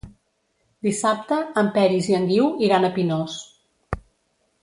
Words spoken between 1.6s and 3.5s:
en Peris i en Guiu iran a Pinós.